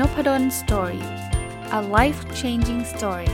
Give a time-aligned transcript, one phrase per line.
[0.00, 1.04] n o p ด d o สตอรี่
[1.78, 3.30] a life changing story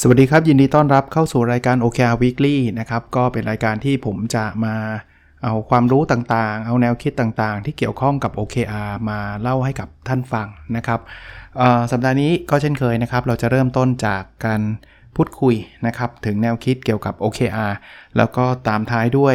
[0.00, 4.74] สวัสดีครับ ยินดีต้อนรับเข้าสู่รายการ OKR Weekly นะครับ ก็เป็นรายการที่ผมจะมา
[5.42, 11.00] เอาความรู้ต่างๆ เอาแนวคิดต่างๆ ที่เกี่ยวข้องกับ OKR มาเล่าให้กับท่านฟังนะครับ
[11.92, 14.60] สัปดาห์นี้ก็เช่นเคยนะครับ เราจะเริ่มต้นจากการ
[15.16, 15.54] พูดคุย
[15.86, 17.72] นะครับ ถึงแนวคิดเกี่ยวกับ OKR
[18.16, 19.34] แล้วก็ตามท้ายด้วย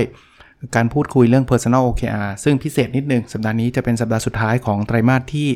[0.76, 5.50] การพูดคุยเรื่อง Personal OKR ซึ่งพิเศษนิดนึง สัปดาห์นี้จะเป็นสัปดาห์สุดท้ายของไตรมาสที่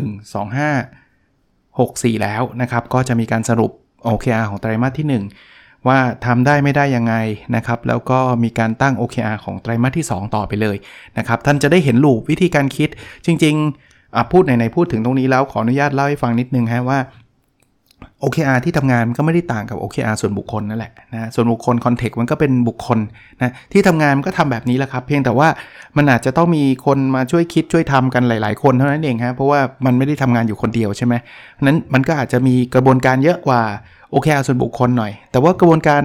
[0.00, 3.70] 1 2 5 6 4 แล้วนะครับ ก็จะมีการสรุป
[4.06, 7.14] OKR ของไตรมาสที่ 1 ว่าทำได้ไม่ได้ยังไง
[7.56, 10.76] นะครับ แล้วก็มีการตั้ง OKR ของไตรมาสที่ 2 ต่อไปเลย
[11.18, 12.88] นะครับ ท่านจะได้เห็นลูปวิธีการคิด
[13.26, 13.91] จริง ๆ
[14.32, 16.98] พูดไหนๆพูดถึงตรงนี้แล้วขออนุญาตเล่าให้ฟังนิดนึงฮะว่า
[18.24, 22.98] OKR ที่ทำงานก็ไม่ได้ต่างกับ OKR ส่วนบุคคลนั่นแหละนะส่วนบุคคลคอนเทกต์มันก็เป็นบุคคล
[23.42, 25.48] นะที่ทำงานมันก็ทำแบบนี้แหละครับ เพียงแต่ว่า
[25.96, 31.14] มันอาจจะต้องมีคนมาช่วยคิดช่วยทำกันหลาย ๆ คนเท่านั้นเองฮะเพราะว่ามันไม่ได้ทำงานอยู่คนเดียวใช่ไหม
[31.62, 33.62] นั้นมันก็อาจจะมีกระบวนการเยอะกว่า
[34.14, 36.02] OKR ส่วนบุคคลหน่อย แต่ว่ากระบวนการ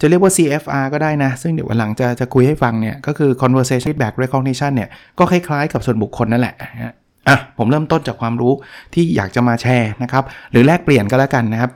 [0.00, 6.54] จะเรียกว่า CFR ก็ได้นะ ซึ่งเดี๋ยววันหลังจะจะคุยให้ฟังเนี่ยก็คือ conversation feedback recognition เนี่ยก็คล้ายๆกับส่วนบุคคลนั่นแหละ
[7.28, 8.52] อะผมเริ่มต้นจากความรู้
[8.94, 11.70] ที่อยากจะมาแชร์นะครับหรือแลกเปลี่ยนก็แล้วกันนะครับ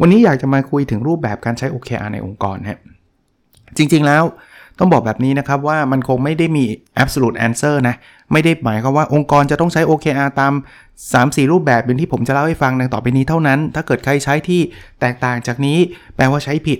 [0.00, 2.78] วันนี้อยากจะมาคุยถึงรูปแบบการใช้ OKR ในองค์กรฮะ
[3.76, 4.24] จริงๆแล้ว
[4.78, 6.64] ต้องบอกแบบนี้นะครับว่ามันคงไม่ได้มี
[7.02, 7.94] absolute answer นะ
[8.32, 10.52] ไม่ได้หมายความว่าองค์กรจะต้องใช้ OKR ตาม
[11.02, 14.60] 3-4 รูปแบบเป็นที่ผมจะเล่าให้ฟังในต่อไปนี้เท่านั้น ถ้าเกิดใครใช้ที่
[15.00, 15.78] แตกต่างจากนี้
[16.16, 16.78] แปลว่าใช้ผิด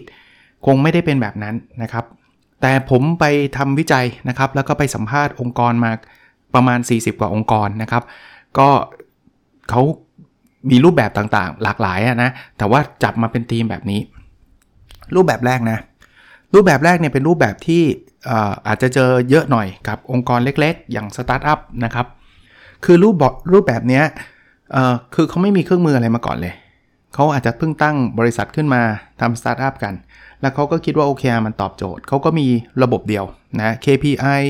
[0.66, 2.04] คงไม่ได้เป็นแบบนั้นนะครับ
[2.62, 3.24] แต่ผมไป
[3.56, 5.92] ทำวิจัยนะครับ แล้วก็ไปสัมภาษณ์องค์กรมา
[6.54, 8.02] ประมาณ 40 กว่าองค์กรนะครับ
[8.58, 8.68] ก็
[9.70, 9.82] เขา
[10.70, 14.00] มีรูปแบบต่างๆ หลากหลายนะ แต่ว่าจับมาเป็นทีมแบบนี้
[15.14, 15.78] รูปแบบแรกนะ
[16.54, 17.82] รูปแบบแรกเนี่ยเป็นรูปแบบที่
[18.66, 22.06] อาจจะเจอเยอะหน่อยกับองค์กรเล็กๆ อย่างสตาร์ทอัพนะครับ
[22.84, 23.14] คือรูป
[23.52, 24.02] รูปแบบนี้
[25.14, 26.54] คือเขาไม่มีเครื่องมืออะไรมาก่อนเลย
[27.14, 28.82] เขาอาจจะเพิ่งตั้งบริษัทขึ้นมา
[29.20, 29.94] ทำสตาร์ทอัพกัน
[30.40, 32.46] แล้วเขาก็คิดว่า OKR มันตอบโจทย์ เขาก็มี
[32.82, 33.24] ระบบเดียว
[33.60, 34.42] นะ KPI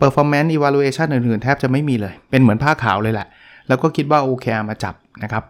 [0.00, 3.26] performance evaluation อื่นๆ แทบจะไม่มีเลย เป็นเหมือนผ้าขาวเลยแหละ
[3.68, 5.44] แล้วก็คิดว่า OKR มาจับนะครับ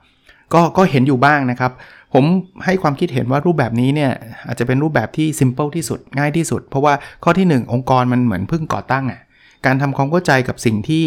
[0.54, 1.72] ก็ก็เห็นอยู่บ้างนะครับ
[2.14, 2.24] ผม
[2.64, 4.10] ให้ความคิดเห็นว่ารูปแบบนี้เนี่ย
[4.46, 9.20] อาจจะเป็นรูปแบบที่ simple ที่สุดง่ายที่สุด เพราะว่าข้อที่ 1 องค์กรมันเหมือนเพิ่งก่อตั้งอะ
[9.66, 11.04] การทำความเข้าใจกับสิ่งที่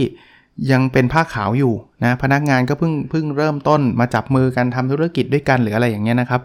[0.71, 1.73] ยังเป็นผ้าขาวอยู่
[2.03, 6.41] นะพนักงานก็เพิ่งเพิ่งเริ่มต้นมาจับมือกันทำธุรกิจด้วยกันหรืออะไรอย่างเงี้ยนะครับ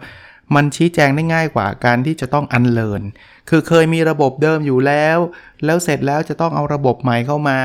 [0.55, 3.03] มันชี้แจงได้ง่ายกว่าการที่จะต้องอันเลิน
[3.49, 5.17] คือเคยมีระบบเดิมอยู่แล้ว
[5.65, 7.57] แล้วเสร็จแล้วจะต้องเอาระบบใหม่เข้ามา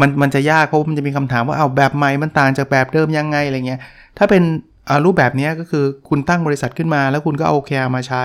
[0.00, 3.80] มันมันจะยากเพราะมันจะมีคำถามว่าเอาแบบใหม่มันต่างจากแบบเดิมยังไงอะไรเงี้ย
[4.18, 4.42] ถ้าเป็น
[5.04, 8.24] รูปแบบนี้ก็คือคุณตั้งบริษัทขึ้นมา แล้วคุณก็เอาแคร์มาใช้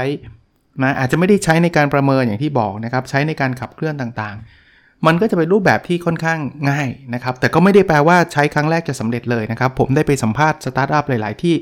[0.84, 6.40] นะอาจจะไม่ได้ใช้ในการประเมินอย่างที่บอกนะครับใช้ในการขับเคลื่อนต่างๆ มันก็จะเป็นรูปแบบที่ค่อนข้าง
[6.70, 11.56] ง่ายนะครับแต่ก็ไม่ได้แปลว่าใช้ครั้งแรกจะสำเร็จเลยนะครับผมได้ไปสัมภาษณ์สตาร์ทอัพหลาย ๆ ที่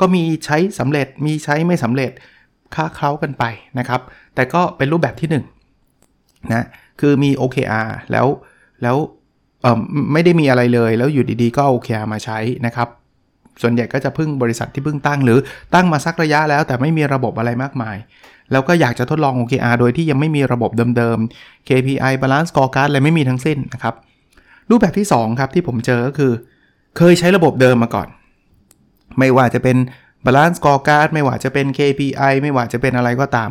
[0.00, 2.10] ก็มีใช้สำเร็จมีใช้ไม่สำเร็จ
[2.74, 3.44] ค่าเคล้ากันไป
[3.78, 4.00] นะครับ
[4.34, 5.36] แต่ก็เป็นรูปแบบที่1น
[6.52, 6.66] นะ
[7.00, 8.26] คือมี OKR แล้ว
[8.82, 8.96] แล้ว
[10.12, 12.88] ไม่ได้มีอะไรเลย แล้วอยู่ดีๆ ก็เอา OKR มาใช้นะครับ
[13.62, 15.38] ส่วนใหญ่ก็จะพึ่งบริษัทที่เพิ่งตั้งหรือ
[15.74, 17.96] ตั้งมาสักระยะแล้ว แต่ไม่มีระบบอะไรมากมาย
[18.52, 23.94] แล้วก็อยากจะทดลอง OKR โดยที่ยังไม่มีระบบเดิมๆ KPI Balance Scorecard อะไรไม่มีทั้งสิ้นนะครับ
[24.70, 26.32] รูปแบบที่2ครับที่ผมเจอก็คือ
[26.98, 28.08] เคยใช้ระบบเดิมมาก่อน
[29.18, 29.76] ไม่ว่าจะเป็น
[30.24, 33.50] Balance Scorecard ไม่ว่าจะเป็น KPI ไม่ว่าจะเป็นอะไรก็ตาม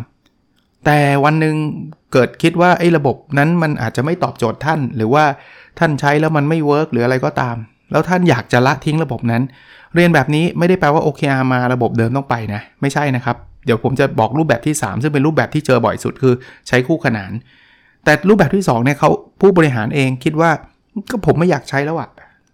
[0.86, 1.56] แต่วันหนึ่ง
[2.14, 5.26] เกิดคิดว่าไอ้ระบบนั้นมันอาจจะไม่ตอบโจทย์ท่าน หรือว่า
[5.80, 7.56] ท่านใช้แล้วมันไม่เวิร์กหรืออะไรก็ตาม
[7.92, 9.42] แล้วท่านอยากจะละทิ้งระบบนั้น
[9.96, 16.34] เรียนแบบนี้ไม่ได้แปลว่า OKR มาระบบเดิมต้องไปนะ ไม่ใช่นะครับ เดี๋ยวผมจะบอกรูปแบบที่ 3 ซึ่งเป็นรูปแบบที่เจอบ่อยสุดคือ
[16.68, 17.32] ใช้คู่ขนาน
[18.04, 19.10] แต่รูปแบบที่2เนี่ยเขา
[19.42, 20.52] ผู้บริหารเองคิดว่า
[21.12, 22.10] ก็ผมไม่อยากใช้แล้วอะ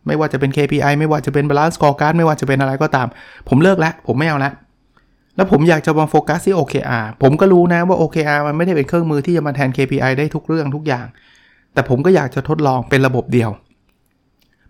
[0.08, 3.08] ไม่ว่าจะเป็น KPI ไม่ว่าจะเป็น balance scorecard ไม่ว่าจะเป็นอะไรก็ตาม
[3.50, 4.54] ผมเลิกแล้ว ผมไม่เอาแล้ว
[5.36, 11.06] แล้วผมอยากจะมาโฟกัสที่ OKR ผมก็รู้นะว่า OKR มันไม่ได้เป็นเครื่องมือที่จะมาแทน KPI ได้ทุกเรื่องทุกอย่าง
[11.74, 13.50] แต่ผมก็อยากจะทดลองเป็นระบบเดียว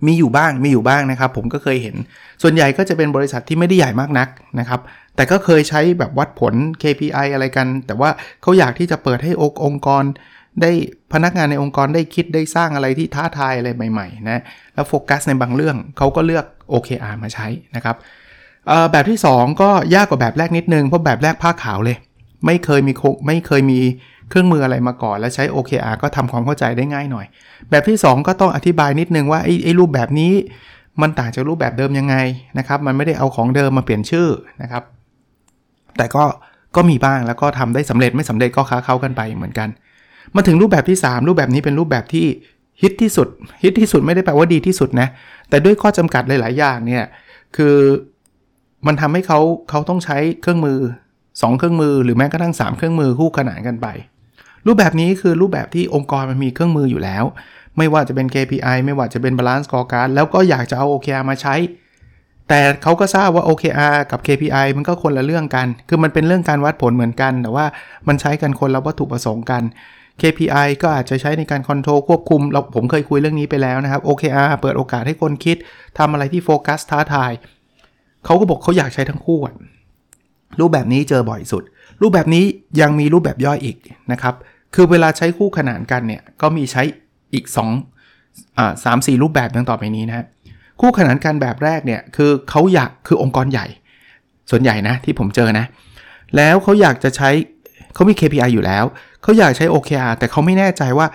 [0.06, 1.96] มีอยู่บ้างมีอยู่บ้างนะครับ ผมก็เคยเห็น
[2.42, 4.28] ส่วนใหญ่ก็จะเป็นบริษัทที่ไม่ได้ใหญ่มากนัก
[4.60, 4.80] นะครับ
[5.16, 8.10] แต่ก็เคยใช้แบบวัดผล KPI อะไรกัน แต่ว่า
[8.42, 9.32] เขาอยากที่จะเปิดให้
[9.64, 10.04] องค์กร
[10.62, 10.72] ได้
[11.14, 14.42] พนักงานในองค์กรได้คิดได้สร้างอะไรที่ท้าทายอะไรใหม่ๆนะ
[14.74, 17.96] แล้วโฟกัสในบางเรื่องเขาก็เลือก OKR มาใช้นะครับ
[18.92, 21.98] แบบที่ 2 ก็ยากกว่าแบบแรกนิดนึง เพราะแบบแรกผ้าขาวเลย
[22.46, 22.94] ไม่เคยมี
[23.28, 23.80] ไม่เคยมี
[24.30, 27.26] เครื่องมืออะไรมาก่อน แล้วใช้ OKR ก็ทำความเข้าใจได้ง่ายหน่อย
[27.70, 30.34] แบบที่ 2 ก็ต้องอธิบายนิดนึงว่าไอ้ไอ้รูปแบบนี้
[31.02, 32.16] มันต่างจากรูปแบบเดิมยังไง
[32.58, 34.28] นะครับมันไม่ได้เอาของเดิมมาเปลี่ยนชื่อ
[34.62, 34.84] นะครับ
[35.98, 36.24] แต่ก็
[36.76, 39.70] ก็มีบ้างแล้วก็ทำได้สำเร็จไม่สำเร็จก็ค้าเข้ากันไปเหมือนกัน
[40.36, 42.26] มาถึงรูปแบบที่ 3 รูปแบบนี้เป็นรูปแบบที่
[42.82, 43.28] ฮิตที่สุด
[43.64, 45.08] ฮิตที่สุดไม่ได้แปลว่าดีที่สุดนะ
[45.50, 47.04] แต่ด้วยข้อจำกัดหลาย ๆ อย่างเนี่ย
[47.56, 47.76] คือ
[48.88, 49.40] มันทำให้เขา
[49.70, 50.80] เขาต้องใช้เครื่องมือ
[51.20, 53.88] 2 เครื่องมือ หรือแม้กระทั่ง 3 เครื่องมือคู่ขนานกันไป
[54.66, 57.24] รูปแบบนี้คือรูปแบบที่องค์กรมันมีเครื่องมืออยู่แล้ว
[57.78, 61.56] ไม่ว่าจะเป็น KPI ไม่ว่าจะเป็น Balance Scorecard แล้วก็อยากจะเอา OKR มาใช้
[62.50, 67.66] แต่เขาก็ทราบว่า OKR กับ KPI มันก็คนละเรื่องกัน คือมันเป็นเรื่องการวัดผลเหมือนกัน แต่ว่า
[68.08, 69.64] มันใช้กันคนละวัตถุประสงค์กัน
[70.22, 75.58] KPI ก็อาจจะใช้ในการคอนโทรลควบคุม เราผมเคยคุยเรื่องนี้ไปแล้วนะครับ OKR เปิดโอกาสให้คนคิด
[75.98, 77.32] ทำอะไรที่โฟกัสท้าทาย
[78.26, 79.40] เขาก็บอกเขาอยากใช้ทั้งคู่
[80.60, 81.64] รูปแบบนี้เจอบ่อยสุด
[82.02, 82.44] รูปแบบนี้
[82.82, 83.78] ยังมีรูปแบบย่อยอีก
[84.12, 84.36] นะครับ
[84.76, 86.84] คือเวลาใช้คู่ขนานกันเนี่ย ก็มีใช้
[87.34, 90.26] อีก2อ่าสามสี่รูปแบบดังต่อไปนี้นะ
[90.82, 93.68] คู่ขนานกันแบบแรกเนี่ย คือเขาอยากคือองค์กรใหญ่
[94.52, 95.66] ส่วนใหญ่นะที่ผมเจอนะ
[96.36, 97.30] แล้วเขาอยากจะใช้
[97.94, 98.86] เขามี KPI อยู่แล้ว
[99.28, 101.08] เขาอยากใช้ OKR แต่เขาไม่แน่ใจว่า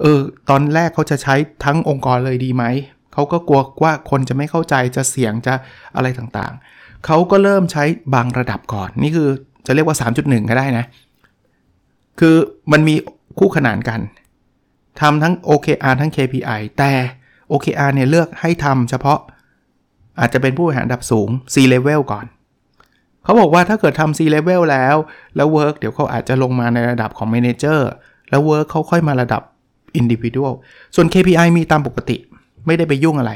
[0.00, 0.20] เออ
[0.50, 1.34] ตอนแรกเขาจะใช้
[1.64, 2.64] ทั้งองค์กรเลยดีไหม
[3.12, 5.54] เขาก็กลัวว่าคนจะไม่เข้าใจจะเสี่ยงจะ
[5.96, 7.84] อะไรต่างๆ เขาก็เริ่มใช้
[8.14, 9.28] บางระดับก่อน นี่คือ
[9.66, 10.84] จะเรียกว่า 3.1 ก็ได้นะ
[12.20, 12.36] คือ
[12.72, 12.94] มันมี
[13.38, 14.00] คู่ขนานกัน
[15.00, 16.92] ทำทั้ง OKR ทั้ง KPI แต่
[17.52, 19.18] OKR เนี่ยเลือกให้ทำเฉพาะ
[20.20, 22.26] อาจจะเป็นผู้บริหารระดับสูง C level ก่อน
[23.28, 24.96] เขาบอกว่าถ้าเกิดทำ C level แล้ว
[25.36, 27.80] แล้ว work เดี๋ยวเขาอาจจะลงมาในระดับของ manager
[28.30, 29.42] แล้ว work เขาค่อยมาระดับ
[30.00, 30.54] individual
[30.94, 32.16] ส่วน KPI มีตามปกติ
[32.66, 33.32] ไม่ได้ไปยุ่งอะไร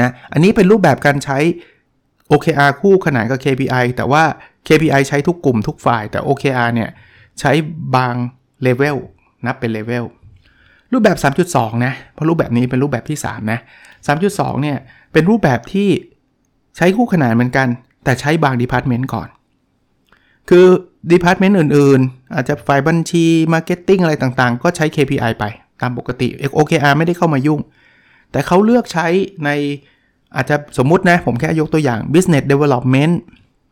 [0.00, 1.38] นะอันนี้เป็นรูปแบบการใช้
[2.30, 4.22] OKR คู่ขนานกับ KPI แต่ว่า
[4.68, 6.90] KPI ใช้ทุกกลุ่มทุกฝ่าย แต่ OKR เนี่ย
[7.40, 7.52] ใช้
[7.96, 8.14] บาง
[8.66, 8.96] level
[9.46, 10.04] นับเป็น level
[10.92, 11.18] รูปแบบ
[11.50, 13.58] 3.2 นะ เพราะรูปแบบนี้เป็นรูปแบบที่ 3 นะ
[14.10, 14.78] 3.2 เนี่ย
[15.12, 15.88] เป็นรูปแบบที่
[16.76, 17.68] ใช้คู่ขนานเหมือนกัน
[18.06, 19.28] แต่ใช้บาง department ก่อน
[20.48, 20.66] คือ
[21.12, 25.44] department อื่นๆ อาจจะฝ่ายบัญชี marketing อะไรต่างๆ ก็ใช้ KPI ไป
[25.80, 27.60] ตามปกติ OKR ไม่ได้เข้ามายุ่ง
[28.32, 29.06] แต่เขาเลือกใช้
[29.44, 29.50] ใน
[30.36, 33.14] อาจจะสมมุตินะ ผมแค่ยกตัวอย่าง business development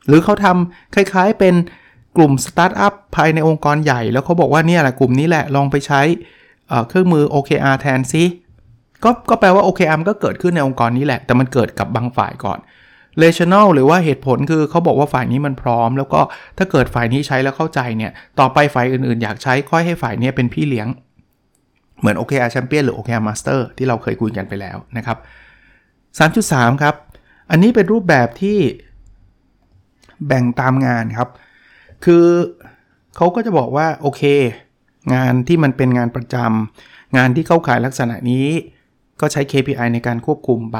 [0.08, 1.54] หรือเขาทำคล้ายๆเป็น
[2.16, 6.00] กลุ่มสตาร์ทอัพภายในองค์กรใหญ่ แล้วเขาบอกว่าเนี่ยแหละกลุ่มนี้แหละลองไปใช้
[6.88, 8.24] เครื่องมือ OKR แทนซิ
[9.04, 12.58] ก็ก็แปลว่า OKR ก็เกิดขึ้นในองค์กรนี้แหละ แต่มันเกิดกับบางฝ่ายก่อน
[13.22, 16.20] rational หรือว่าเหตุผลคือเขาบอกว่าฝ่ายนี้มันพร้อม แล้วก็
[16.58, 20.88] ถ้าเกิดฝ่ายนี้ใช้แล้วเข้าใจเนี่ย ต่อไปฝ่ายอื่นๆ อยากใช้ค่อยให้ฝ่ายนี้เป็นพี่เลี้ยง
[22.00, 25.18] เหมือน OKR Champion หรือ OKR Master ที่เราเคยคุยกันไปแล้วนะครับ
[26.20, 26.94] 3.3 ครับ
[27.50, 28.58] อันนี้เป็นรูปแบบที่
[30.26, 31.28] แบ่งตามงานครับ
[32.04, 32.26] คือ
[33.16, 34.22] เขาก็จะบอกว่าโอเค
[35.14, 38.46] งานที่มันเป็นงานประจำงานที่เข้าข่ายลักษณะนี้
[39.20, 40.78] ก็ใช้ KPI ในการควบคุมไป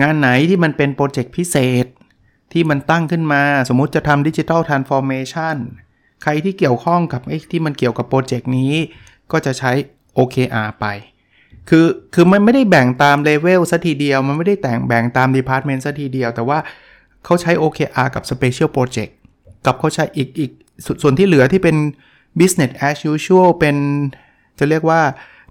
[0.00, 1.86] งานไหนที่มันเป็นโปรเจกต์พิเศษ
[2.52, 5.56] ที่มันตั้งขึ้นมาสมมุติจะทำ digital transformation
[6.22, 8.72] ใครที่เกี่ยวข้องกับไอ้ที่มันเกี่ยวกับโปรเจกต์นี้
[9.32, 9.72] ก็จะใช้
[10.18, 10.86] OKR ไป
[11.68, 16.58] คือคือมันไม่ได้แบ่งตามเลเวลซะทีเดียว มันไม่ได้แต่งแบ่งตาม department ซะทีเดียว แต่ว่า
[17.24, 19.12] เขาใช้ OKR กับ Special Project
[19.66, 20.50] กับเขาใช้อีกอีก
[21.02, 21.76] ส่วนที่เหลือที่เป็น
[22.40, 23.76] business as usual เป็น
[24.58, 25.00] จะเรียกว่า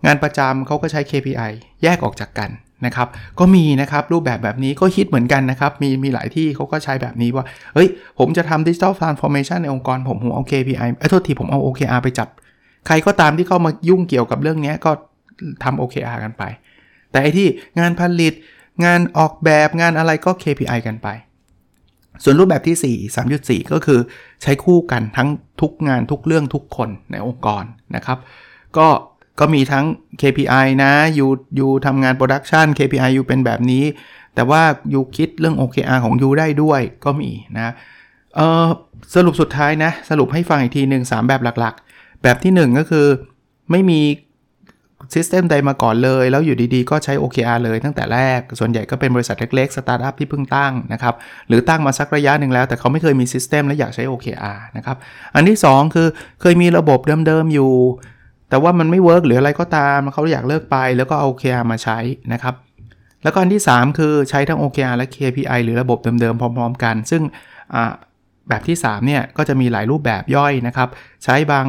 [0.06, 1.52] งานประจำเขาก็ใช้ KPI
[1.84, 2.50] แยกออกจากกัน
[2.86, 3.08] นะครับ
[3.40, 7.88] ก็มีนะครับรูปแบบแบบนี้ก็คิดเหมือนกันนะครับ มีมีหลายที่เขาก็ใช้แบบนี้ว่า เฮ้ย
[8.20, 12.28] ผมจะทำดิจิทัลทรานส์ฟอร์เมชันในองค์กรผมผมเอา KPI ไอ้โทษทีผมเอา OKR ไปจับ
[12.88, 14.92] ใครก็ตามที่เข้ามายุ่งเกี่ยวกับเรื่องนี้ก็
[15.64, 16.44] ทำ OKR กันไป
[17.12, 17.48] แต่ไอ้ที่
[17.80, 18.34] งานผลิต
[18.86, 21.08] งานออกแบบงานอะไรก็ KPI กันไป
[22.24, 24.00] ส่วนรูปแบบที่ 4 3.4 ก็คือ
[24.44, 25.30] ใช้คู่กันทั้ง
[25.62, 27.64] ทุกงานทุกเรื่องทุกคนในองค์กร
[27.96, 28.18] นะครับ
[28.78, 28.88] ก็
[29.40, 29.86] ก็มีทั้ง
[30.22, 33.84] KPI นะอยู่อยู่ทำงานโปรดักชัน KPI อยู่เป็นแบบนี้
[34.36, 37.74] แต่ว่าอยู่คิดเรื่อง OKR ของยูได้ด้วยก็มีนะ
[38.36, 38.68] เออ
[39.16, 43.08] สรุปสุดท้ายนะ สรุปให้ฟังอีกทีหนึ่ง3แบบหลักๆ แบบที่ 1 ก็คือ
[43.72, 44.02] ไม่มี
[45.14, 51.16] system ใดมาก่อนเลย แล้วอยู่ดีๆ ก็ใช้ OKR เลยตั้งแต่แรก ส่วนใหญ่ก็เป็นบริษัทเล็กๆ สตาร์ทอัพที่เพิ่งตั้งนะครับ
[51.48, 54.98] หรือตั้งมาสักระยะหนึ่งแล้ว แต่เขาไม่เคยมี system และอยากใช้ OKR นะครับ
[55.36, 56.08] อันที่ 2 คือ
[56.42, 57.72] เคยมีระบบเดิมๆอยู่
[58.50, 61.98] แต่ว่ามันไม่ work หรืออะไรก็ตามเขาอยากเลิกไปแล้วก็เอา OKR มาใช้
[62.34, 62.56] นะครับ
[63.24, 67.22] แล้วก็อันที่ 3 คือใช้ทั้ง OKR และ KPI หรือระบบเดิมๆ พร้อม ๆ กัน ซึ่ง
[68.50, 70.90] แบบที่3เนี่ยก็จะมีหลายรูปแบบย่อยนะครับ
[71.24, 71.66] ใช้บาง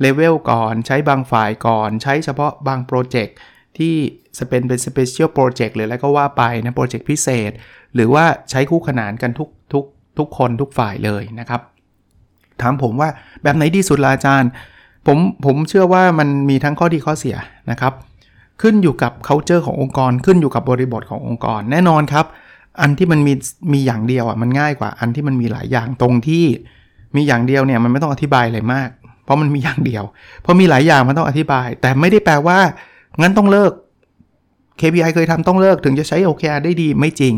[0.00, 3.36] เลเวลก่อน ใช้บางฝ่ายก่อน ใช้เฉพาะบางโปรเจกต์
[3.78, 3.94] ที่
[4.38, 7.50] จะเป็นเป็น special project หรืออะไรก็ว่าไปนะโปรเจกต์พิเศษ
[7.94, 9.84] หรือว่าใช้คู่ขนานกันทุกทุก
[10.18, 11.60] ทุกคนทุกฝ่ายเลยนะครับ
[12.62, 13.08] ถามผมว่า
[13.42, 14.50] แบบไหนดีสุดล่ะอาจารย์
[15.06, 17.36] ผมผมเชื่อว่ามันมีทั้งข้อดีข้อเสีย
[17.70, 17.92] นะครับ
[18.62, 22.26] ขึ้นอยู่กับ culture ขององค์กร ขึ้นอยู่กับบริบทขององค์กร แน่นอนครับ
[22.80, 23.32] อันที่มันมี
[23.72, 26.44] มีอย่างเดียวอะมันง่ายกว่าอันที่มันมีหลายอย่างตรงที่
[27.16, 28.88] มีอย่างเดียวเนี่ยมันไม่ต้องอธิบายอะไรมาก
[29.24, 30.04] เพราะมันมีอย่างเดียว
[30.42, 32.58] เพราะมีหลายอย่างมันต้องอธิบาย แต่ไม่ได้แปลว่า
[33.20, 33.72] งั้นต้องเลิก
[34.80, 37.34] KPI เคยทำต้องเลิกถึงจะใช้ OKR ได้ดีไม่จริง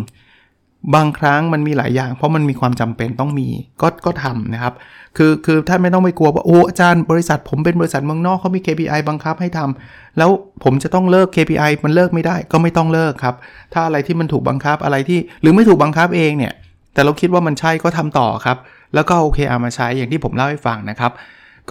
[0.95, 3.49] บางครั้งมันมีหลายอย่าง เพราะมันมีความจำเป็นต้องมี
[3.83, 4.75] ก็ก็ทำนะครับ
[5.17, 10.31] คือคือท่านไม่ต้องไปกลัวว่าโอ้อาจารย์บริษัทผมเป็นบริษัทเมืองนอกเขามี KPI บังคับให้ทำแล้ว
[10.65, 13.35] ผมจะต้องเลิก KPI มันเลิกไม่ได้ก็ไม่ต้องเลิกครับ
[13.73, 16.53] ถ้าอะไรที่มันถูกบังคับอะไรที่ หรือไม่ถูกบังคับเองเนี่ย
[16.95, 18.59] แต่เราคิดว่ามันใช่ก็ทำต่อครับ
[18.95, 21.13] แล้วก็โอเคเอามาใช้อย่างที่ผมเล่าให้ฟังนะครับ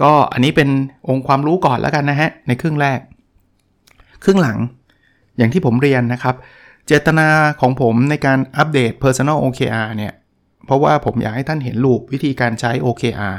[0.02, 0.68] ก็อันนี้เป็น
[1.08, 2.98] องค์ความรู้ก่อนแล้วกันนะฮะในครึ่งแรก
[4.24, 4.58] ครึ่งหลัง
[5.38, 6.34] อย่างที่ผมเรียนนะครับ
[6.86, 7.28] เจตนา
[7.60, 10.12] ของผมในการอัปเดต Personal OKR เนี่ย
[10.66, 13.36] เพราะว่าผมอยากให้ท่านเห็นลูกวิธีการใช้ OKR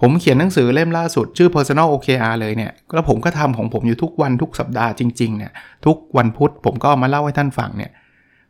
[0.00, 5.52] ผมเขียนหนังสือเล่มล่าสุดชื่อ Personal OKR เลยเนี่ย แล้วผมก็ทำของผมอยู่ทุกวันทุกสัปดาห์จริงๆเนี่ย
[5.86, 7.90] ทุกวันพุธผมก็มาเล่าให้ท่านฟังเนี่ย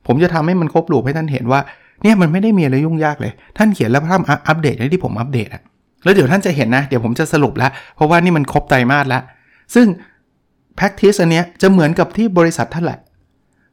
[0.06, 1.60] ผมจะทำให้มันครบลูปให้ท่านเห็นว่า
[2.02, 5.62] เนี่ยมันไม่ได้มีอะไรยุ่งยากเลย ท่านเขียนแล้วทำอัปเดตในที่ผมอัปเดตอะ
[6.04, 9.22] แล้วเดี๋ยวท่านจะเห็นนะ เดี๋ยวผมจะสรุปแล้วเพราะว่านี่มันครบไตรมาสแล้ว
[9.74, 9.86] ซึ่ง
[10.78, 12.98] practice อันเนี้ยจะเหมือนกับที่บริษัทท่านแหละ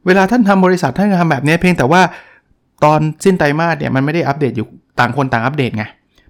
[0.08, 2.02] เวลาท่านทำบริษัทท่านทำแบบนี้เพียงแต่ว่า
[2.84, 4.66] ตอนสิ้นไตรมาสเนี่ยมันไม่ได้อัปเดตอยู่
[5.00, 5.84] ต่างคนต่างอัปเดตไง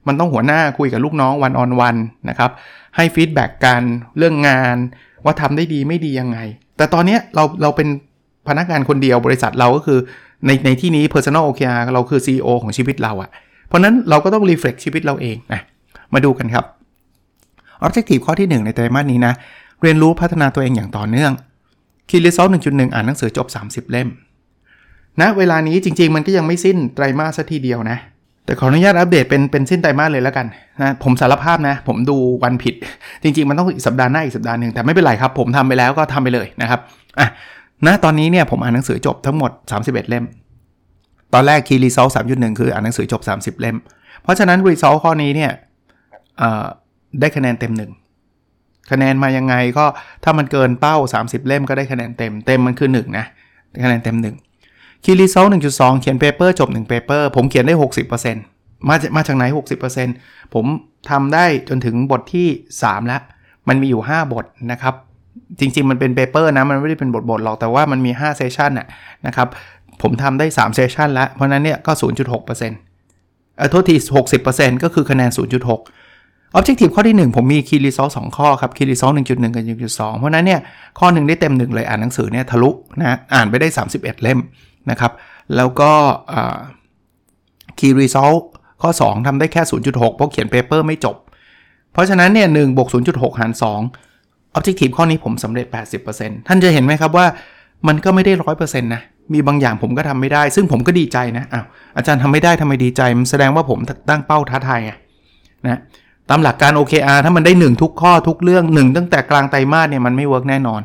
[0.06, 1.96] มันต้องหัวหน้าคุยกับลูกน้องวันออนวัน
[2.28, 2.50] นะครับ
[2.96, 3.82] ให้ฟีดแบ็กกัน
[4.18, 4.76] เรื่องงาน
[5.24, 6.38] ว่าทำได้ดีไม่ดียังไง
[6.76, 7.88] แต่ตอนนี้เราเราเป็น
[8.48, 9.98] พนักงานคนเดียวบริษัทเราก็คือ
[10.46, 13.30] ในในที่นี้ personal OKR เราคือ CEO ของชีวิตเราอะ
[13.68, 15.60] เพราะนั้นเราก็ต้อง reflect ชีวิตเราเองนะ
[16.14, 16.64] มาดูกันครับ
[17.86, 19.32] objective ข้อที่ 1 ในไตรมาสนี้นะ
[19.82, 21.32] เรียนรู้พัฒนาตัวเองอย่างต่อเนื่อง
[22.08, 24.08] คีรีซอล1.1อ่านหนังสือจบ 30 เล่ม
[25.20, 27.98] นะเวลานี้จริง ๆ มันก็ยังไม่สิ้นไตรมาสทีเดียวนะ
[28.44, 30.46] แต่ขออนุญาตอัปเดตเป็นเป็นสิ้นไตรมาสเลยแล้วกัน
[30.82, 32.74] นะผมสารภาพนะ ผมดูวันผิด
[33.22, 36.80] จริง ๆ มันต้องอีกสัปดาห์หน้าอีกสัปดาห์หนึ่งแต่ไม่เป็นไรครับ ผมทำไปแล้วก็ทำไปเลยนะครับ
[37.18, 37.28] อะ
[37.86, 39.50] นะตอนนี้เนี่ยผมอ่านหนังสือจบทั้งหมด
[39.80, 40.24] 31 เล่ม
[41.34, 43.22] ตอนแรก key result 3.1คืออ่านหนังสือจบ
[43.56, 43.76] 30 เล่ม
[44.22, 45.50] เพราะฉะนั้น result ข้อนี้เนี่ย
[47.20, 47.90] ได้คะแนนเต็มหนึ่ง
[48.90, 49.86] คะแนนมายังไงก็
[50.24, 53.26] ถ้ามันเกินเป้า 30 เล่มก็ได้คะแนนเต็ม เต็มมันคือ1นะ
[53.84, 54.16] คะแนนเต็ม
[54.60, 59.44] 1 key result 1.2 เขียน paper จบ1 paper ผมเขียนได้ 60%มามาจากไหน
[59.98, 60.64] 60%ผม
[61.10, 62.48] ทำได้จนถึงบทที่
[62.82, 63.22] 3 แล้ว
[63.68, 64.94] มันมีอยู่ 5 บทนะครับ
[65.58, 68.70] จริง ๆ มันเป็น paper นะ มันไม่ได้เป็นบทบทหรอกแต่ว่ามันมี5 section
[69.26, 69.48] นะครับ
[70.02, 73.96] ผมทำได้3 section แล้ว เพราะนั้นเนี่ยก็ 0.6%เออโทษที
[74.38, 75.30] 60%ก็คือคะแนน
[75.68, 75.97] 0.6
[76.56, 80.60] Objective ข้อที่ 1 ผมมี Key Result 2ข้อครับ Key Result 1.1 กับ 1.2 เพราะนั้นเนี่ย
[80.98, 84.40] ข้อหนึ่งได้เต็มหนึ่งเลยอ่านหนังสือเนี่ยทะลุนะอ่านไปได้ 31 เล่ม
[84.90, 85.12] นะครับ
[85.56, 85.92] แล้วก็
[87.78, 88.40] Key Result
[88.82, 91.16] ข้อ 2ทำได้แค่ 0.6 เพราะเขียน paper ไม่จบ
[91.92, 93.52] เพราะฉะนั้นเนี่ย1บวก0.6 หาร
[94.02, 95.66] 2 Objective ข้อนี้ผมสำเร็จ
[96.06, 97.26] 80%ท่านจะเห็นไหมครับว่า
[97.88, 99.02] มันก็ไม่ได้ 100%นะ
[99.32, 101.64] มีบางอย่างผมก็ทำไม่ได้ ซึ่งผมก็ดีใจนะอ้าว
[101.96, 103.78] อาจารย์ทำไม่ได้ทำไมดีใจมันแสดงว่าผม
[104.08, 104.92] ตั้งเป้าท้าทายไง
[105.66, 105.80] นะ
[106.30, 110.80] ตามหลักการ OKR ถ้ามันได้ 1 ทุกข้อทุกเรื่อง 1 ตั้งแต่กลางไตรมาสเนี่ยมันไม่ work แน่นอน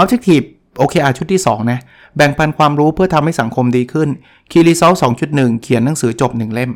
[0.00, 0.46] Objective
[0.80, 1.80] OKR ชุดที่ 2 นะ
[2.16, 4.08] แบ่งปันความรู้เพื่อทำให้สังคมดีขึ้น
[4.50, 4.96] Key Result
[5.30, 6.70] 2.1 เขียนหนังสือจบ 1 เล่ม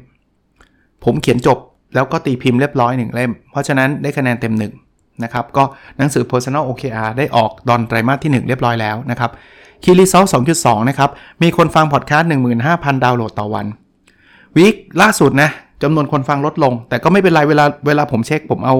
[1.04, 1.58] ผมเขียนจบ
[1.94, 4.54] แล้วก็ตีพิมพ์เรียบร้อย 1 เล่ม เพราะฉะนั้นได้คะแนนเต็ม
[4.88, 5.64] 1 นะครับ ก็
[5.98, 9.30] หนังสือ Personal OKR ได้ออกดอนไตรมาสที่ 1 เรียบร้อยแล้วนะครับ
[9.82, 10.28] Key Result
[10.58, 11.10] 2.2 นะครับ
[11.42, 12.30] มีคนฟังพอดแคสต์
[12.66, 13.66] 15,000 ดาวน์โหลดต่อวัน
[14.56, 15.50] วีคล่าสุดนะ
[15.82, 18.76] จำนวนคนฟังลดลง แต่ก็ไม่เป็นไรเวลาเวลาผมเช็ค ผมเอา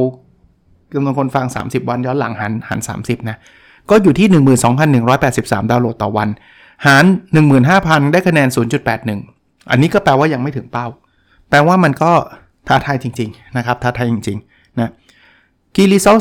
[0.94, 3.36] จำนวนคนฟัง 30 วันย้อนหลังหันหัน 30 นะ
[3.90, 4.28] ก็อยู่ที่
[4.98, 6.28] 12,183 ดาวน์โหลดต่อวัน
[6.86, 7.04] หาร
[7.58, 8.48] 15,000 ได้คะแนน
[9.08, 10.86] 0.81 อันนี้ก็แปลว่ายังไม่ถึงเป้า
[11.50, 12.12] แปลว่ามันก็
[12.68, 14.90] ท้าทายจริง ๆ นะครับ ท้าทายจริง ๆ นะ
[15.74, 16.16] กีรีเซล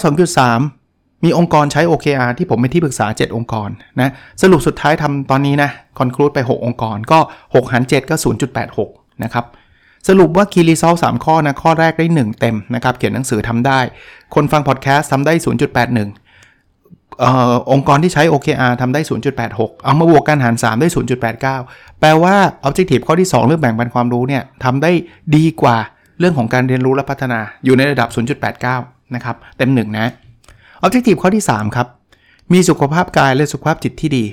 [0.60, 3.70] 2.3 มีองค์กรใช้ OKR ที่ผมเป็นที่ปรึกษา 7 องค์กร
[4.02, 8.16] นะ สรุปสุดท้ายทำตอนนี้นะ คอนคลูดไป 6 องค์กร ก็ 6 หาร 7 ก็
[8.70, 9.46] 0.86 นะครับ
[10.08, 13.80] สรุปว่าคีรีซอลสามข้อนะข้อแรกได้ 1 เต็มนะครับ เขียนหนังสือทำได้
[14.36, 17.26] คนฟังพอดแคสต์ทำได้ 0.81อ
[17.72, 19.02] องค์กรที่ใช้ OKR ทำได้
[19.44, 20.88] 0.86 เอามาบวกกันหาร 3 ได้
[21.44, 22.36] 0.89 แปลว่า
[22.68, 24.92] Objective ข้อที่ 2 เรื่องแบ่งปันความรู้เนี่ยทำได้
[25.36, 25.78] ดีกว่า
[26.20, 28.10] เรื่องของการเรียนรู้และพัฒนาอยู่ในระดับ
[28.62, 30.08] 0.89 นะครับ เต็ม 1 นะ
[30.86, 31.88] Objective ข้อที่ 3 ครับ
[32.54, 34.26] มีสุขภาพกายและสุขภาพจิตที่ดี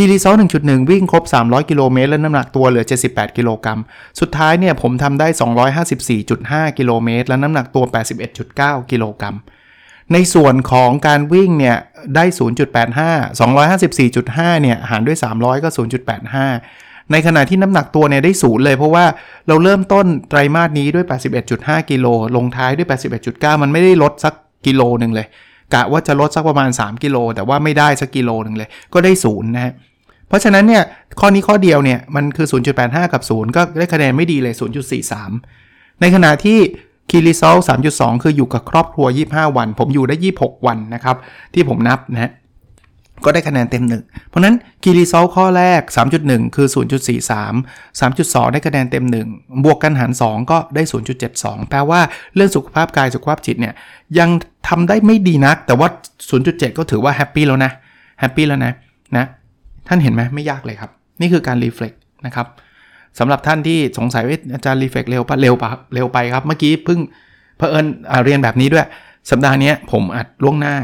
[0.00, 3.80] คีรีซอล1.1 วิ่งครบ 300 กิโลเมตร และน้ำหนักตัวเหลือ 78 กิโลกรัม
[4.20, 5.28] สุดท้ายเนี่ยผมทำได้
[6.02, 7.84] 254.5 กิโลเมตร และน้ำหนักตัว
[8.36, 9.36] 81.9 กิโลกรัม
[10.12, 11.76] ในส่วนของการวิ่งเนี่ย
[12.14, 12.24] ได้
[12.82, 15.68] 0.85 254.5 เนี่ย หารด้วย 300 ก็
[16.40, 19.04] 0.85 ในขณะที่น้ำหนักตัวเนี่ยได้ศูนย์เลย เพราะว่า
[19.48, 21.06] เราเริ่มต้นไตรมาสนี้ด้วย
[21.48, 22.88] 81.5 กิโล ลงท้ายด้วย
[23.24, 24.34] 81.9 มันไม่ได้ลดสัก
[24.66, 25.28] กิโลหนึ่งเลย
[25.74, 29.74] กะว่าจะลดสักประมาณ 3 กิโล แต่ว่าไม่ได้สักกิโลหนึ่งเลย ก็ได้ศูนย์นะฮะ
[30.28, 30.82] เพราะฉะนั้นเนี่ย
[31.20, 32.46] ข้อนี้ข้อเดียวเนี่ยมันคือ
[32.80, 34.54] 0.85 กับ 0 ก็ได้คะแนนไม่ดีเลย
[35.26, 36.58] 0.43 ในขณะที่
[37.10, 37.56] คีรีโซล
[37.90, 41.16] 3.2 คืออยู่กับครอบครัว 25 วัน ผมอยู่ได้ 26 วันนะครับ
[41.54, 42.32] ที่ผมนับนะ
[43.24, 45.80] ก็ได้คะแนนเต็ม1เพราะนั้นคีรีโซลข้อแรก
[46.18, 46.66] 3.1 คือ
[47.32, 50.82] 0.43 3.2 ได้คะแนนเต็ม1บวกกันหาร 2 ก็ได้
[51.26, 52.00] 0.72 แปลว่า
[52.34, 53.74] เรื่องสุขภาพกายสุขภาพจิตเนี่ย
[54.18, 54.30] ยัง
[54.68, 55.88] ทำได้ไม่ดีนัก แต่ว่า
[56.32, 57.72] 0.7 ก็ถือว่า happy แล้วนะ
[58.20, 58.72] happy แล้วนะ
[59.16, 60.90] ท่านเห็นไหมไม่ยากเลยครับ
[61.20, 61.92] นี่คือการ reflect
[62.26, 62.46] นะครับ
[63.18, 66.98] สำหรับท่านที่สงสัยว่าอาจารย์ reflect เร็วปะเร็วปะเร็วไปครับ เมื่อกี้เพิ่ง
[67.56, 67.86] เพอเอิญ
[68.24, 68.86] เรียนแบบนี้ด้วย
[69.30, 70.74] สัปดาห์นี้ผมอัดล่วงหน้า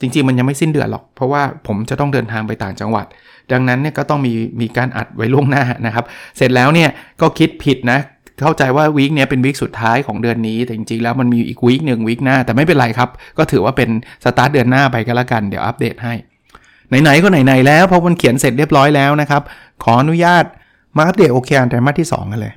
[0.00, 3.06] จริงๆ มันยังไม่สิ้นเดือนหรอก เพราะว่าผมจะต้องเดินทางไปต่างจังหวัด
[3.52, 6.04] ดังนั้นเนี่ยก็ต้องมีมีการอัดไว้ล่วงหน้านะครับ
[6.36, 7.98] เสร็จแล้วเนี่ยก็คิดผิดนะ
[8.42, 13.90] เข้าใจว่า week นี้เป็น week สุดท้ายของเดือนนี้ แต่จริงๆ แล้วมันมีอีก week หนึ่ง week หน้า แต่ไม่เป็นไรครับ ก็ถือว่าเป็น
[14.24, 16.14] สตาร์ทเดือนหน้าไปก็แล้วกัน เดี๋ยวอัปเดตให้
[17.02, 19.42] ไหนๆก็ไหนๆแล้วพอมันเขียนเสร็จเรียบร้อยแล้วนะครับ
[19.84, 20.44] ขออนุญาต
[20.96, 22.52] มาอัปเดต OKR ไตรมาสที่ 2 กันเลย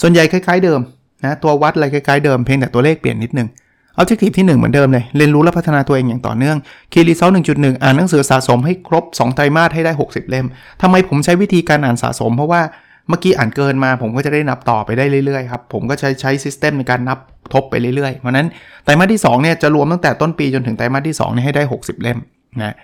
[0.00, 0.80] ส่วนใหญ่คล้ายๆเดิม
[1.24, 3.48] นะตัววัดอะไรคล้ายๆเดิมเพียงแต่ตัวเลขเปลี่ยนนิดนึง
[3.94, 6.56] Objective ที่ 1 เหมือนเดิมเลย เรียนรู้และพัฒนาตัวเองอย่างต่อเนื่อง
[6.92, 10.46] Key Result 1.1อ่านหนังสือสะสมให้ครบ 2 ไตรมาสให้ได้ 60 เล่ม
[10.82, 12.62] ทำไมผมใช้วิธีการอ่านสะสม เพราะว่า
[13.08, 17.18] เมื่อกี้อ่านเกินมา ผมก็จะได้นับต่อไปได้เรื่อยๆครับ ผมก็ใช้ใช้ system ในการนับ
[17.54, 18.46] ทบไปเรื่อยๆ เพราะนั้น
[18.84, 22.18] ไตรมาสที่2เนี่ยจะรวมตั้งแต่ต้นปีจนถึงไตรมาสที่2เนี่ยให้ได้ 60 เล่ม
[22.62, 22.74] นะ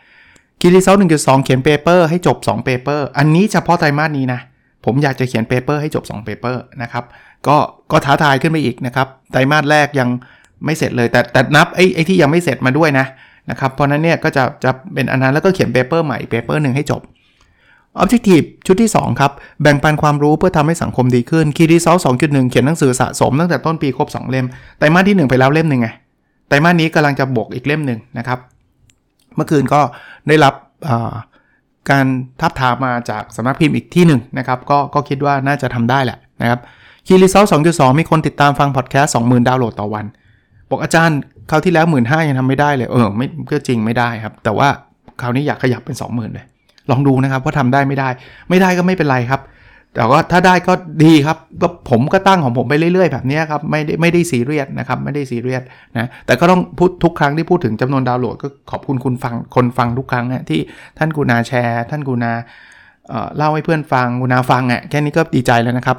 [0.65, 4.41] Key Result 1.2เขียน paper ให้จบ2 paper อันนี้เฉพาะไตรมาสนี้นะ
[4.85, 7.05] ผมอยากจะเขียน paper ให้จบ2 paper นะครับ
[7.47, 7.57] ก็
[7.93, 10.09] ก็ท้าทายขึ้นไปอีกนะครับไตรมาสแรกยัง
[10.65, 13.07] ไม่เสร็จเลยแต่แต่นับไอ้ไอ้ที่ยังไม่เสร็จมาด้วยนะ
[13.51, 17.01] นะครับเพราะนั้นเนี่ยก็จะจะเป็นอันนั้นแล้วก็เขียน paper ใหม่ paper หนึ่งให้จบ
[18.03, 24.47] Objective ชุดที่ 2 ครับ แบ่งปันความรู้เพื่อทำให้สังคมดีขึ้น Key Result 2.1 เขียนหนังสือสะสมตั้งแต่ต้นปีครบ 2 เล่ม
[24.79, 25.89] ไตรมาสที่ 1 ไปแล้วเล่มหนึ่งไง
[26.49, 28.39] ไตรมาสนี้กำลังจะบวกอีกเล่มหนึ่งนะครับ
[29.37, 29.81] เมื่อคืนก็
[30.29, 30.55] ได้รับ
[31.91, 32.07] การ
[32.41, 36.61] ทาบทามมาจากสำนักพิมพ์อีกที่หนึ่งนะครับก็ก็คิดว่าน่าจะทำได้แหละนะครับ
[37.07, 40.05] Key Result 2.2มีคนติดตามฟังพอดแคสต์20,000ดาวน์โหลดต่อวัน
[40.71, 41.19] บอกอาจารย์
[41.51, 44.69] คราวที่แล้ว1 5ื่นห้ายังทำไม่ได้เลยเออไม่ก็จริงไม่ได้ครับ แต่ว่า
[45.21, 46.47] คราวนี้อยากขยับเป็น 20,000 เลย
[46.91, 48.09] ลองดูนะครับว่าทำได้ไม่ได้
[48.51, 49.41] ไม่ได้ก็ไม่เป็นไรครับ
[49.97, 50.73] แต่ว่าถ้าได้ก็
[51.05, 55.63] ดีครับก็ผมก็ตั้งของผมไปเรื่อยๆ แบบนี้ครับไม่ได้ไม่ได้ซีเรียสนะครับไม่ได้ซีเรียส
[55.99, 60.61] นะแต่ก็ต้องพูดทุกครั้งที่พูดถึงจำนวนดาวน์โหลดก็ขอบคุณคุณฟังคนฟังทุกครั้งนะที่
[60.99, 62.33] ท่านกูนาแชร์ ท่านกูนา
[63.37, 65.97] เล่าให้เพื่อนฟังกูนาฟังอะแค่นี้ก็ดีใจแล้วนะครับ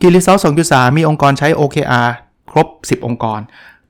[0.00, 2.08] กิลิซอลสองจุดสามีองค์กรใช้ OKR
[2.50, 3.40] ครบ 10 องค์กร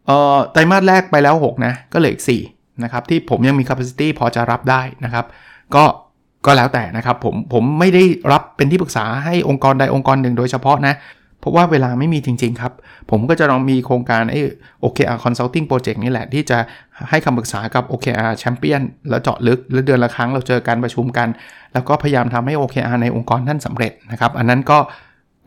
[0.06, 5.24] เอ่อไตรมาสแรกไปแล้ว 6 นะ ก็เหลืออีก4นะครับที่ผมยังมี capacity พอจะรับได้นะครับ
[5.74, 5.84] ก็
[6.46, 8.02] ก็แล้วแต่นะครับผมผมไม่ได้
[8.32, 10.94] รับเป็นที่ปรึกษาให้องค์กรใดองค์กรหนึ่งโดยเฉพาะนะ
[11.40, 12.72] เพราะว่าเวลาไม่มีจริง ๆ ครับ
[13.10, 14.40] ผมก็จะลองมีโครงการไอ้
[14.84, 16.58] OKR Consulting Project นี่แหละ ที่จะ
[17.10, 21.28] ให้คำปรึกษากับ OKR Champion แล้วเจาะลึกแล้วเดือนละครั้งเราเจอกันประชุมกัน
[21.72, 24.78] แล้วก็พยายามทำให้ OKR ในองค์กรท่านสำเร็จนะครับ อันนั้นก็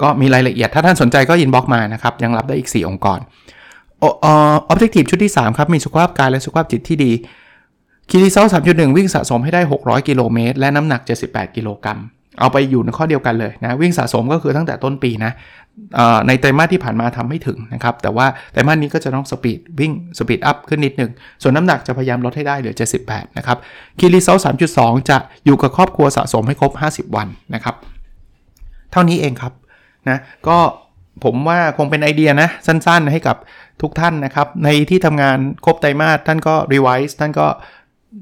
[0.01, 3.19] ก็มีรายละเอียดถ้าท่านสนใจก็ inbox มานะครับ ยังรับได้อีก 4 องค์กร
[4.01, 4.27] ออ
[4.71, 7.11] Objective ชุดที่ 3 ครับ มีสุขภาพกายและสุขภาพจิตที่ดี
[8.09, 11.99] Key Result 3.1วิ่งสะสมให้ได้ 600 กิโลเมตร และน้ำหนัก 78 กิโลกรัม
[12.39, 15.31] เอาไปอยู่ในข้อเดียวกันเลยนะ วิ่งสะสมก็คือตั้งแต่ต้นปีนะ
[16.27, 23.57] ในไตรมาสที่ผ่านมาทำไม่ถึงนะครับ แต่ว่าไตรมาสนี้ก็จะต้อง speed วิ่ง speed up ขึ้นนิดหนึ่ง ส่วนน้ำหนักจะพยายามลดให้ได้เหลือ 78 นะครับ
[23.99, 24.37] Key Result
[24.73, 27.75] 3.2จะอยู่กับครอบครัวสะสมให้ครบ 50 วันนะครับ
[28.91, 29.53] เท่านี้เองครับ
[30.09, 30.57] นะก็
[31.23, 33.37] ผมว่าคงเป็นไอเดียนะสั้นๆ ให้กับ
[33.81, 37.47] ทุกท่านนะครับ ในที่ทำงานครบไตรมาสท่านก็ revise ท่านก็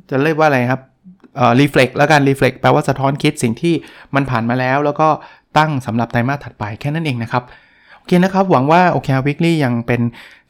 [0.09, 0.81] จะเรียกว่าอะไรครับ
[1.35, 3.73] เอ่อ reflect แล้วกัน reflect แปลว่าสะท้อนคิดสิ่งที่
[4.15, 5.07] มันผ่านมาแล้ว แล้วก็
[5.57, 7.43] ตั้งสำหรับไตรมาสถัดไปแค่นั้นเองนะครับ
[7.97, 10.01] โอเคนะครับ หวังว่า OKR Weekly ยังเป็น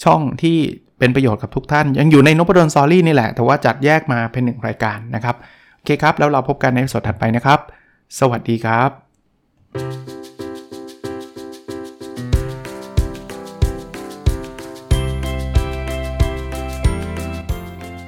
[0.03, 0.57] ช่องที่
[0.99, 5.35] เป็นประโยชน์กับทุกท่าน ยังอยู่ในนบดอนซอรี่นี่แหละ แต่ว่าจัดแยกมาเป็นหนึ่งรายการนะครับ
[5.75, 7.59] โอเคครับ แล้วเราพบกันในสดถัดไปนะครับ
[8.19, 10.14] สวัสดีครับ